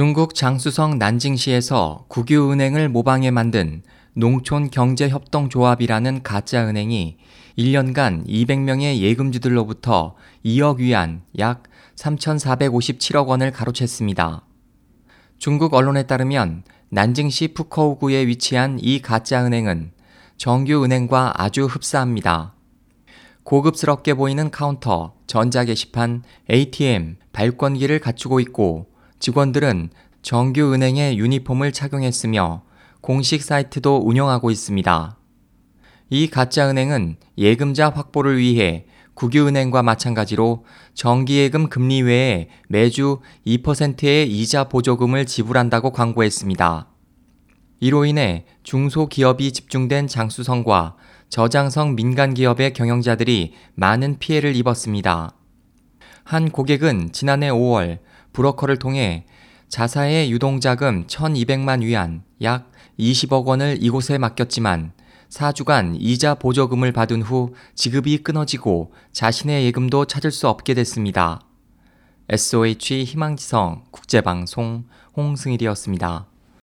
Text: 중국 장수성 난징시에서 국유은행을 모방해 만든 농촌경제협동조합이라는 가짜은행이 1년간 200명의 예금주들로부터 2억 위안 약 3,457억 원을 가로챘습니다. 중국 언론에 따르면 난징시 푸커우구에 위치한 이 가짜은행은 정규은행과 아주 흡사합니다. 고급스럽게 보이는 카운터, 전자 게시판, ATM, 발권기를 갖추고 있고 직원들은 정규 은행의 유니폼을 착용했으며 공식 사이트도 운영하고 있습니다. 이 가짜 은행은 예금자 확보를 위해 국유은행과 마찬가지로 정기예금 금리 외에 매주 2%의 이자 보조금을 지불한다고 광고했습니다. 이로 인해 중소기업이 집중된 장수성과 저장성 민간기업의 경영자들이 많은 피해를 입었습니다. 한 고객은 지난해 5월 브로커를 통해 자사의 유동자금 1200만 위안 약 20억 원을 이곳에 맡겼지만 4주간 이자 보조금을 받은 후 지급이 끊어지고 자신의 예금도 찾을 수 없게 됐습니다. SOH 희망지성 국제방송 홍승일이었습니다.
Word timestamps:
중국 0.00 0.34
장수성 0.34 0.96
난징시에서 0.96 2.06
국유은행을 2.08 2.88
모방해 2.88 3.30
만든 3.30 3.82
농촌경제협동조합이라는 4.14 6.22
가짜은행이 6.22 7.18
1년간 7.58 8.26
200명의 8.26 8.96
예금주들로부터 8.96 10.14
2억 10.42 10.78
위안 10.78 11.20
약 11.38 11.64
3,457억 11.96 13.26
원을 13.26 13.52
가로챘습니다. 13.52 14.40
중국 15.36 15.74
언론에 15.74 16.04
따르면 16.04 16.62
난징시 16.88 17.48
푸커우구에 17.48 18.26
위치한 18.26 18.78
이 18.80 19.02
가짜은행은 19.02 19.92
정규은행과 20.38 21.34
아주 21.36 21.66
흡사합니다. 21.66 22.54
고급스럽게 23.42 24.14
보이는 24.14 24.50
카운터, 24.50 25.12
전자 25.26 25.66
게시판, 25.66 26.22
ATM, 26.50 27.18
발권기를 27.32 27.98
갖추고 27.98 28.40
있고 28.40 28.89
직원들은 29.20 29.90
정규 30.22 30.72
은행의 30.74 31.18
유니폼을 31.18 31.72
착용했으며 31.72 32.62
공식 33.00 33.42
사이트도 33.42 34.02
운영하고 34.04 34.50
있습니다. 34.50 35.16
이 36.10 36.26
가짜 36.26 36.68
은행은 36.68 37.16
예금자 37.38 37.90
확보를 37.90 38.38
위해 38.38 38.86
국유은행과 39.14 39.82
마찬가지로 39.82 40.64
정기예금 40.94 41.68
금리 41.68 42.00
외에 42.00 42.48
매주 42.68 43.20
2%의 43.46 44.30
이자 44.30 44.64
보조금을 44.64 45.26
지불한다고 45.26 45.92
광고했습니다. 45.92 46.88
이로 47.80 48.06
인해 48.06 48.46
중소기업이 48.62 49.52
집중된 49.52 50.06
장수성과 50.06 50.96
저장성 51.28 51.94
민간기업의 51.94 52.72
경영자들이 52.72 53.52
많은 53.74 54.18
피해를 54.18 54.56
입었습니다. 54.56 55.34
한 56.24 56.50
고객은 56.50 57.12
지난해 57.12 57.50
5월 57.50 57.98
브로커를 58.32 58.78
통해 58.78 59.26
자사의 59.68 60.30
유동자금 60.32 61.06
1200만 61.06 61.82
위안 61.82 62.22
약 62.42 62.70
20억 62.98 63.44
원을 63.44 63.78
이곳에 63.80 64.18
맡겼지만 64.18 64.92
4주간 65.30 65.96
이자 65.98 66.34
보조금을 66.34 66.92
받은 66.92 67.22
후 67.22 67.54
지급이 67.74 68.18
끊어지고 68.18 68.92
자신의 69.12 69.64
예금도 69.66 70.06
찾을 70.06 70.30
수 70.32 70.48
없게 70.48 70.74
됐습니다. 70.74 71.40
SOH 72.28 73.04
희망지성 73.04 73.84
국제방송 73.90 74.84
홍승일이었습니다. 75.16 76.29